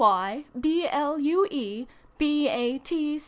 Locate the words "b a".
2.17-3.19